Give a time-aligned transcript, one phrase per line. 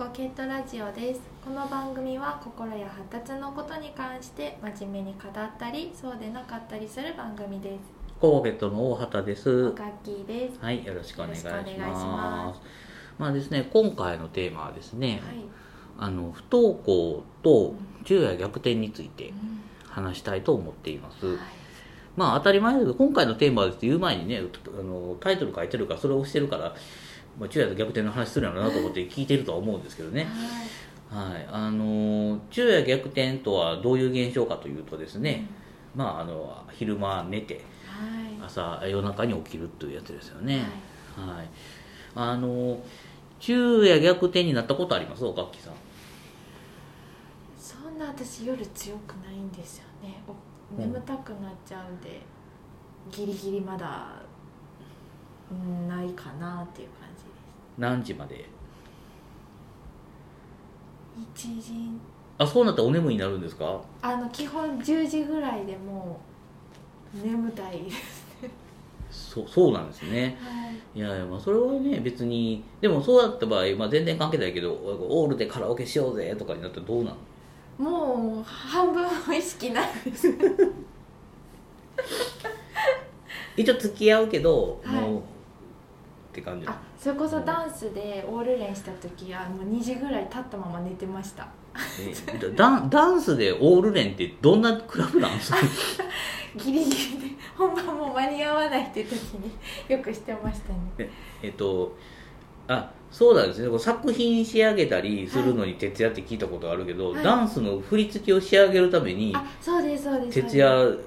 [0.00, 1.20] コケットラジオです。
[1.44, 7.80] この番組は心や発達のことに関して真面目に語ったりそうでなかったりする番組です。
[8.18, 9.66] コーゲットの大畑です。
[9.66, 9.72] お。
[9.72, 10.58] かきです。
[10.58, 11.52] はい、よろしくお願いしま。
[11.52, 12.60] ます。
[13.18, 15.44] まあですね、今回のテーマはですね、はい、
[15.98, 19.34] あの不登校と昼夜逆転について
[19.86, 21.26] 話したいと思っています。
[21.26, 21.36] はい。
[22.16, 26.74] まあ当たり前だけど、今回のテーマですって言う前にね、あのタイトル書いてるからそれを押してるから、
[27.38, 30.26] まあ、昼夜と逆転の話するんやろうなと思って聞いてるとは思うんですけどね。
[31.10, 35.46] はい、あの昼夜逆転とはどういう現象かというとですね、
[35.94, 38.06] まああの昼間寝ては
[38.44, 38.44] い。
[38.46, 40.64] 朝夜中に起きるというやつですよね。
[41.16, 41.36] はい。
[41.36, 41.48] はい、
[42.14, 42.78] あの
[43.38, 45.24] 昼夜逆転になったことあります？
[45.24, 45.72] おかっきさん。
[47.58, 50.22] そんな私夜強くないんですよね。
[50.78, 52.20] 眠たくなっちゃうんで
[53.10, 54.22] ギリギリまだ
[55.50, 57.09] うんないかなっていう感じ
[57.78, 58.36] 何時まで？
[58.36, 58.44] で
[61.36, 61.72] す1時。
[62.38, 63.80] あそうなったらお眠いになるんですか？
[64.02, 66.18] あの基本10時ぐらいでも
[67.14, 68.30] う眠たいです
[69.10, 70.38] そそうなんですね。
[70.40, 70.98] はい。
[70.98, 80.28] いやまあそれはね別にでもそうだった場合、まあ、全然関係ないけどオールでカラオケしようぜとかになったらどうなのもう半分も意識ないです。
[83.56, 85.00] 一応付き合うけど、はい。
[85.02, 85.22] もう
[86.40, 91.46] って感じあそれこそダンスでオール練した時はもう2時ぐらい立ったまま寝てました。
[92.00, 95.58] えダンダンスでオールレンってどんなクラブなんですか？
[96.56, 99.52] ギリギリで本番もう間に合わないっていう時に
[99.88, 101.08] よくしてましたね。
[101.42, 101.94] えっと
[102.66, 103.78] あそうなんですね。
[103.78, 107.24] 作品仕上げたりするのに徹夜って聞いたことがあるけど、はい。
[107.24, 110.98] ダンスの振り付けを仕上げるためにあそうですそうです徹夜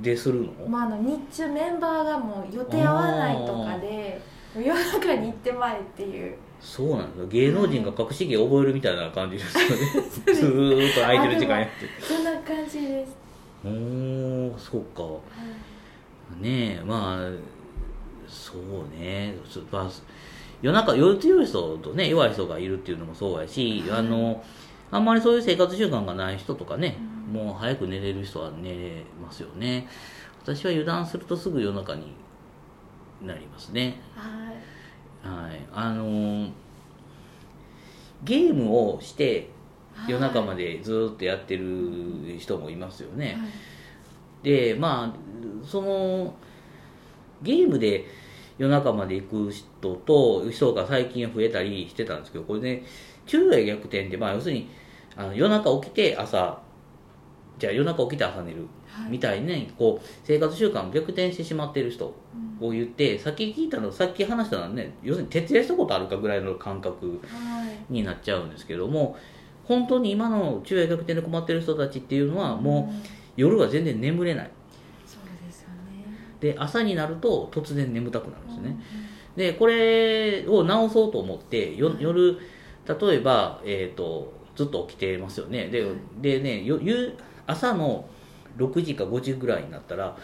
[0.00, 4.20] でするの、まあ、あの日中メンバーがもう予定合わないとかで
[4.56, 6.36] 夜中に行ってまえっていう。
[6.60, 9.76] そうなんだ芸能人が隠し芸覚えるみたいな感じですよね。
[10.34, 11.72] ずーっと空いてる時間やって。
[12.00, 13.16] そんな感じです、
[13.64, 15.02] おーそうか。
[16.40, 17.30] ねえまあ
[18.26, 19.36] そうね。
[19.48, 19.90] そまあ
[20.60, 24.00] 夜中夜強い人とね弱い人がいるっていうのもそうやし、はい。
[24.00, 24.42] あの
[24.90, 26.96] あんまりそういう生活習慣がない人とかね、
[27.28, 27.34] うん。
[27.34, 29.86] もう早く寝れる人は寝れますよね。
[30.42, 32.14] 私は油断するとすぐ夜中に
[33.22, 34.00] なりますね。
[34.14, 34.52] は
[35.44, 35.48] い。
[35.48, 35.66] はい。
[35.72, 36.48] あの
[38.24, 39.50] ゲームをして
[39.94, 41.64] はい夜中までずーっとやってる
[42.38, 43.36] 人もいますよね、はい。
[44.42, 46.34] でまあその
[47.42, 48.04] ゲームで
[48.58, 52.84] 夜中まで行く人と人が最近増えたりしてたんですけどこれね
[53.26, 54.68] 昼夜逆転ってまあ要するに
[55.16, 56.60] あの夜中起きて朝
[57.58, 58.66] じゃあ夜中起きて朝寝る。
[58.86, 59.10] はい。
[59.10, 62.14] みたいにこう生活習慣を逆転してしまっている人
[62.60, 62.68] うん。
[62.68, 67.92] を言ってさっき聞いたのさっき話したのはね要するに徹夜したことあるかぐらいの感覚はい。
[67.92, 69.16] になっちゃうんですけども
[69.64, 73.02] 本当に今の昼夜逆転で困ってる人たちっていうのはもううん
[73.38, 74.50] 夜は全然眠れない。
[75.06, 75.76] そうですよね。
[76.40, 78.76] で朝になると突然眠たくなるんですね、
[79.36, 82.36] でこれを直そうと思ってよ夜
[83.00, 85.68] 例えば、えー、とずっと起きてますよね。
[85.68, 85.92] で,、はい。
[86.20, 87.12] でねよ夕
[87.48, 88.08] 朝の
[88.56, 90.16] 6時か5時ぐらいになったら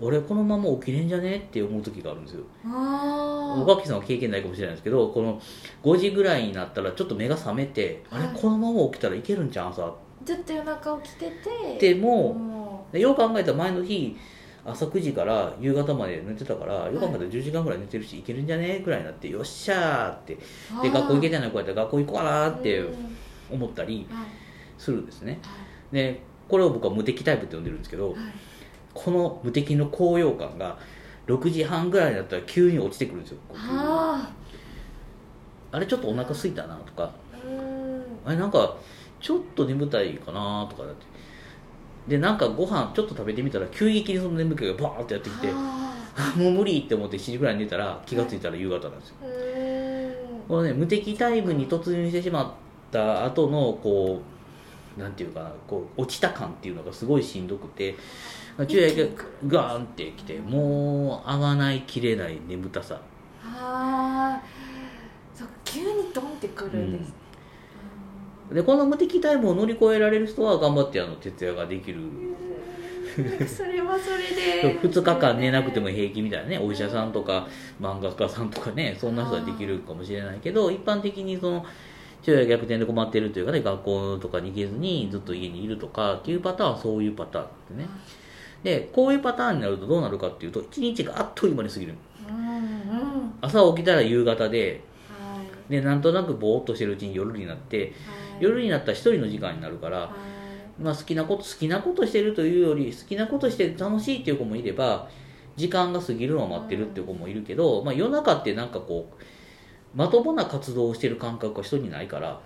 [0.00, 2.44] 俺このまま起きれんじゃねって思う時があるんですよ。
[2.64, 5.40] おかきさんは経験ないかもしれないですけどこの
[5.82, 8.22] 5時ぐらいになったらちょっと目が覚めて、はい。
[8.22, 9.92] あれこのまま起きたらいけるんちゃう朝。
[10.24, 11.30] ずっと夜中起きて
[11.78, 11.94] て。
[11.94, 14.16] でもよう考えたら前の日
[14.64, 20.34] 朝9時から夕方まで寝てたから、よく考えたら10時間ぐらい寝てるしいけるんじゃねぐらいになってよっしゃーって。
[20.34, 20.38] う
[20.82, 22.84] で学校行けててない子やったら学校行こうかなって
[23.50, 24.24] 思ったりはい。
[24.78, 25.40] するんですね。
[25.42, 25.48] は
[25.92, 25.94] い。
[25.94, 28.16] でこれを僕は無敵タイプって呼んでるんですけどはい。
[28.92, 30.76] この無敵の高揚感が
[31.28, 34.30] 6時半ぐらいになったら急に落ちてくるんですよあ。
[35.70, 37.12] あれちょっとお腹空いたなとか。
[38.24, 38.76] あれなんか
[39.20, 41.06] ちょっと眠たいかなとかだって。
[42.08, 45.94] でなんかご飯ちょっと食べてみたら急激にその眠気がバーってやってきてあ。
[46.16, 49.16] あもう無理って思って7時ぐらいに寝たら気がついたら夕方なんですよ。
[50.48, 52.52] このね無敵タイムに突入してしまっ
[52.90, 54.39] た後のこう
[54.96, 57.96] なんていうかなこう落ちた感っていうのがすごいしんどくて
[58.66, 63.00] 昼夜がガーンってきてもう上がないきれない眠たさ。
[63.42, 64.42] ああ
[65.34, 67.12] そう急にドンってくるんです、
[68.52, 72.00] でこの無敵タイムを乗り越えられる人は頑張ってあの徹夜ができる。
[72.00, 72.36] うん
[73.46, 74.78] それはそれで。
[74.80, 77.48] 2日間寝なくても平気みたいなねお医者さんとか
[77.80, 81.66] 漫画家さんとかねそんな人はできるかもしれないけど一般的にその
[82.22, 87.88] 昼夜逆転で困ってるというかね学校とかに行けずにずっと家にいるとかっていうパターンはそういうパターンですね。
[88.62, 91.94] でこういうパターンになるとどうなるかっていうと1日があっという間に過ぎる。
[93.40, 94.82] 朝起きたら夕方で
[95.70, 97.90] でなんとなくぼーっとしてるうちに夜になってはい。
[98.40, 100.10] 夜になったら一人の時間になるから、はい。
[100.80, 105.08] まあ、好きなこと好きなことしてるというより好きなことして楽しいっていう子もいれば
[105.56, 109.22] 時間が過ぎるのを待ってるっていう子もいるけど、まあ、夜中ってなんかこう
[109.94, 112.40] まともな活動をしてる感覚が人にないからはい。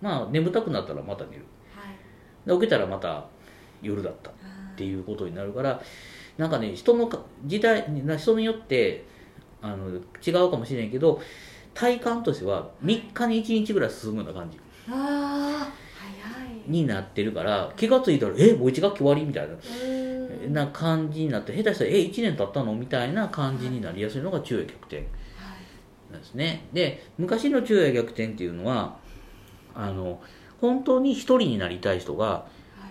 [0.00, 1.44] まあ眠たくなったらまた寝る。
[1.74, 2.48] はい。
[2.48, 3.26] で起きたらまた
[3.82, 4.32] 夜だったっ
[4.76, 5.80] ていうことになるから
[6.38, 9.04] なんかね人のか時代な人によって
[9.62, 9.88] あの
[10.24, 11.20] 違うかもしれんけど
[11.74, 14.58] 体感としては3日に1日ぐらい進むような感じ。
[14.88, 16.62] ああ早い。
[16.66, 24.96] になってるから気がついたらえもう1学期終わりみたいなな感じになって下手したらえ1年経ったのみたいな感じになりやすいのが昼夜逆転。
[24.96, 25.06] はい
[26.10, 26.68] なんですね。
[26.72, 28.96] で昔の昼夜逆転っていうのは
[29.74, 30.20] あの
[30.60, 32.46] 本当に一人になりたい人がは
[32.86, 32.90] い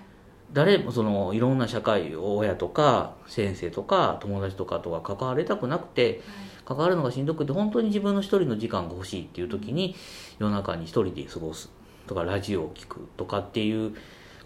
[0.53, 6.21] 誰もそのいろんな社会親とか先生とか友達とかとは関わりたくなくて
[6.65, 9.95] 関わるのがしんどくて本当に自分の一人の時間が欲しいっていう時に
[10.39, 11.71] 夜中に一人で過ごす
[12.07, 13.95] とかラジオを聞くとかっていう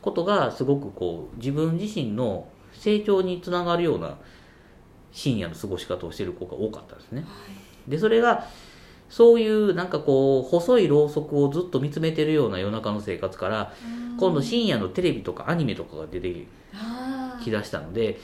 [0.01, 4.17] ことがすごくこう自分自身の成長につながるような
[5.11, 7.25] 深夜の過ごし方をしている子が多かったですね。
[7.89, 8.47] でそれが
[9.09, 13.73] そういうなんかこう細いろうそくをずっと見つめてるような夜中の生活から
[14.19, 16.45] 今度深夜のテレビとかアニメとかが出て
[16.75, 18.19] あきだしたので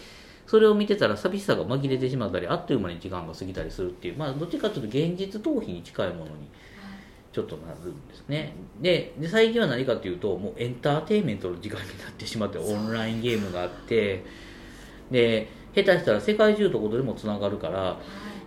[0.45, 6.47] それを見てたら寂しさが紛れてしまったりあっという間に時間が過ぎたりするっていうまあどっちかというと現実逃避に近いものに
[7.33, 8.53] ちょっとなるんですね。
[8.79, 14.23] でで最近は何かというともうエンターテインメントの時間になってしまってオンラインゲームがあって
[15.11, 18.00] で下手したら世界中どこでもつながるから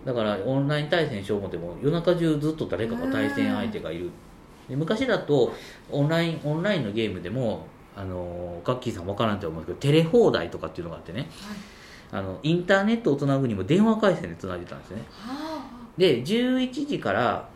[0.05, 4.11] だからオンライン対戦しよう思っても夜中中ずっと誰かが対戦相手がいる。
[4.67, 5.53] で昔だと
[5.91, 7.65] オンラインオンラインのゲームでも
[7.95, 11.27] あのガッキーさん分からんと思うんですけどテレ放題とかっていうのがあってね。
[12.11, 15.03] あのインターネットをつなぐにも電話回線でつないでたんですね。
[15.97, 17.47] で11時から、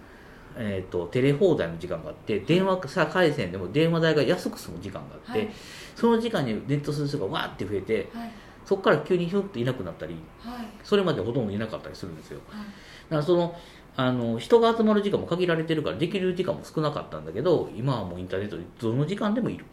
[0.56, 5.50] えー、とテレ放題の時間があって電話回線でも電話代が安く済む時間があって、はい。
[5.96, 8.32] その時間にネットする人がわーって増えてはい
[8.66, 10.68] そこから急にひょっといなくなったりはい。
[10.84, 12.40] それまでほとんどいなかったりするんですよ。
[12.48, 12.66] はい。
[12.66, 12.66] だ
[13.10, 13.56] からその
[13.96, 19.66] あの人が集まる時間も限られてるからできる時間も少なかったんだけど今はもうインターネットでどの時間でもいる。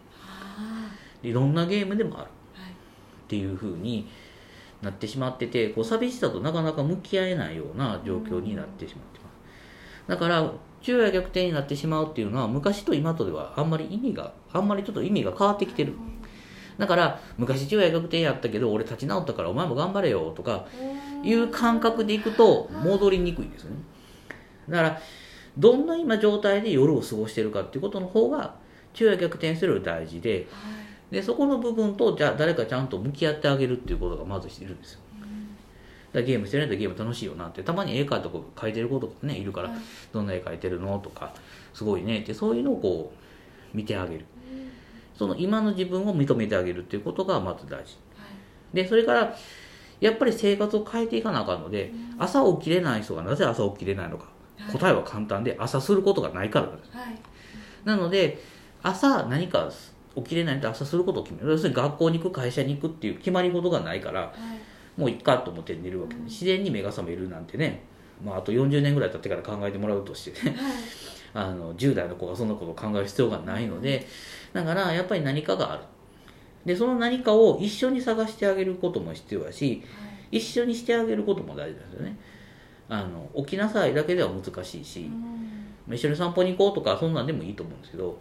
[1.22, 2.30] いろんなゲームでもある。
[2.56, 2.70] ーはい。
[2.70, 2.74] っ
[3.28, 4.08] ていう風に
[4.82, 9.30] なってしまっててこう寂しさとなかなか向き合えないような状況になってしまってます。
[10.08, 15.94] だから昼夜逆転になってしまうっていうのは昔と今とではあんまり意味があんまりちょっと意味が変わってきてる
[16.80, 20.64] だから昔昼夜逆転やったけど俺立ち直ったからお前も頑張れよとか
[21.22, 23.76] いう感覚でいくと戻りにくいですよね。
[24.68, 25.00] だから
[25.58, 28.54] どんな今状態で夜を過ごしてるかっていうことの方が
[28.94, 30.48] 昼夜逆転するより大事で
[31.10, 35.00] でそこの部分とじゃあ誰かちゃんと向き合ってあげるっていうことがまずいるんですよ。
[36.12, 39.78] だゲームしてないとゲーム楽しいよなってたまに絵描いとこ描いてる子とかねいるから、はい。
[40.12, 40.98] どんな絵描いてるの？
[40.98, 41.34] とか
[41.74, 44.24] すごいねってそういうのをこう見てあげる
[45.20, 47.98] その今の自分を認めてあげるっていうことがまず大事。
[48.72, 49.36] でそれから
[50.00, 54.28] やっぱり生活を変えていかなあかんので朝起きれない人がなぜ朝起きれないのか。
[54.56, 54.72] はい。
[54.72, 56.90] 答えは簡単で朝することがないからなんです。
[56.92, 57.18] はい。
[57.84, 58.42] なので
[58.82, 59.70] 朝何か
[60.16, 61.50] 起きれないと朝することを決める。
[61.50, 64.32] 要するに学校に行く会社に行くっていう決まり事がないからは
[64.96, 64.98] い。
[64.98, 67.82] もういっかと思って寝るわけで自然に目が覚めるなんてね、
[68.24, 70.56] まあ、あと40年ぐらい経ってから考えてもらうとしてね。
[70.56, 70.72] はい。
[71.34, 74.06] あの10代の子がそんなことを考える必要がないので
[74.52, 75.82] だからやっぱり何かがある。
[76.64, 79.82] でその何かを一緒に探してあげることも必要だし
[80.30, 82.16] 一緒にしてあげることも大事ですよね。
[82.88, 85.02] あの起きなさいだけでは難しいし、
[85.88, 85.94] うん。
[85.94, 88.20] 一緒に散歩に行こうとかそんなんでもいいと思うんですけど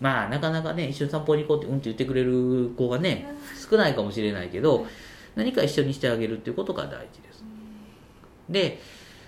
[0.00, 3.26] まあなかなかね一緒に散歩に行こうってうんって言ってくれる子がね
[3.70, 4.86] 少ないかもしれないけど
[5.34, 7.44] 何か一緒にしてあげるっていうことが大事です。
[8.48, 8.80] で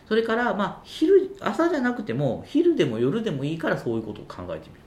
[0.08, 4.80] それからまあ昼朝じゃなくても昼でも夜でもいいからそういうことを考えてみる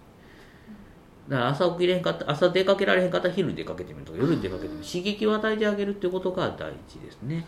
[1.30, 4.86] だから朝起きれへんかった朝出かけられへんかったら昼に出かけてみるとか夜に出かけてみる。
[4.86, 7.46] 刺激を与えてあげるっていうことが大事ですね。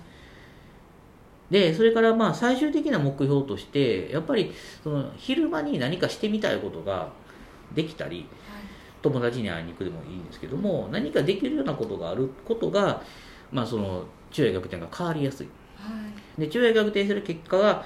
[1.49, 7.11] でそれからまあ最終的な目標としてやっぱりその昼間に何かしてみたいことが
[7.73, 8.25] できたり
[9.01, 13.03] 友達に会いに行くでもいいんですけども何かできるようなことがあることが、
[13.51, 15.47] まあ、その昼夜逆転が変わりやすい。
[15.75, 15.91] は
[16.37, 16.41] い。
[16.41, 17.85] で昼夜逆転する結果が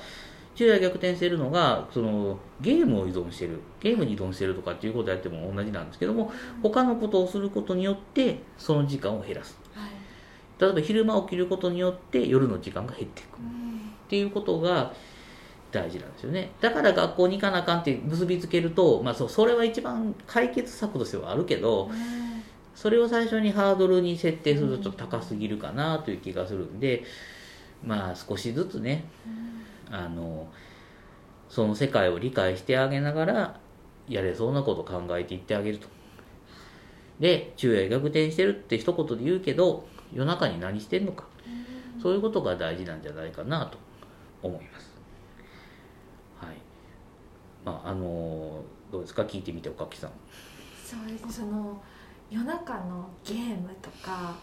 [0.55, 3.59] 昼夜逆転してるのがそのゲームを依存してる。
[3.79, 6.31] ゲームに依存してるとかっていうことをやっても同じなんですけども
[6.63, 9.57] 他のことをすることによってその時間を減らす。
[9.73, 9.89] はい。
[10.59, 13.37] 例えば昼間起きることによって夜の時間が減っていく。
[13.37, 13.65] うん
[14.05, 14.93] っていうことが
[15.71, 16.51] 大事なんですよね。
[16.61, 21.89] だから学校に行かなあかんって結びつけると、まあ、そうそれは一番解決策としてはあるけど
[22.75, 27.03] それを最初にハードルに設定するとちょっと高すぎるかなという気がするんで
[27.83, 29.05] まあ少しずつね
[29.91, 30.47] あの
[31.49, 33.59] その世界を理解してあげながら
[34.07, 35.87] やれそうなことを考えていってあげると。
[37.19, 41.25] で昼夜逆転してるって一言で言うけど夜中に何してんのか。
[42.01, 43.77] そういうことが大事なんじゃないかなと
[44.43, 44.91] 思います。
[46.39, 46.55] はい。
[47.63, 48.61] まああの
[48.91, 49.23] どうですか？
[49.23, 50.11] 聞いてみておかきさん。
[50.85, 51.31] そうですね。
[51.31, 51.81] その
[52.29, 54.35] 夜中のゲームとか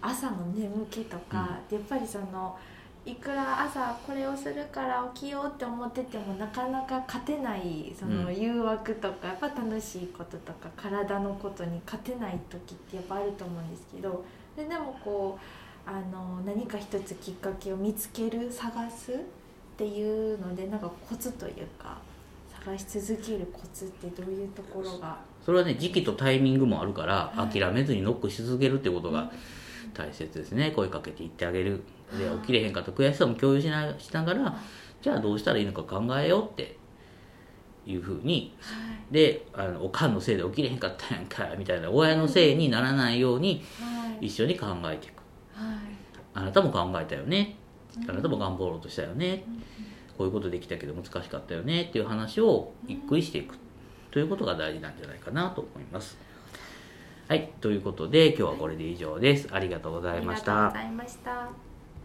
[0.00, 2.56] 朝の眠気とか、やっぱりその
[3.04, 14.24] いくら朝これをするから起きようって思っててもなかなか勝てないその誘惑とか、やっぱ楽しいこととか体のことに勝てない時ってやっぱあると思うんですけど
[14.56, 15.38] ででもこ
[15.86, 19.16] うあの何か一つきっかけを見つける探すっ
[19.76, 21.98] ていうのでなんかコツというか
[22.64, 25.18] 探し続けるコツってどういうところが？
[25.44, 29.32] それはね時期とタイミングもあるから、諦めずにノックし続けるってことが
[29.94, 30.70] 大切ですね。
[30.70, 31.82] 声かけていってあげる。
[32.18, 34.58] で起きれへんかった悔しさも共有しなしながら
[35.00, 36.76] じゃあどうしたらいいのか考えようって。
[37.84, 38.54] いうふうに。
[38.60, 38.74] は
[39.10, 39.12] い。
[39.12, 44.26] であのおかんのせいで起きれへんかったやんかみたいな親のせいにならないようにはい。
[44.26, 45.22] 一緒に考えていく。
[45.54, 45.76] はい。
[46.34, 47.56] あなたも考えたよね。
[48.08, 49.44] あなたも頑張ろうとしたよね。
[50.16, 51.82] こういうことできたけど難しかったよね。
[51.82, 53.56] っていう話をゆっくりしていく。
[54.12, 56.18] ということが大事なんじゃないかなと思います
[57.32, 61.71] はいということで今日はこれで以上ですありがとうございましたありがとうございました。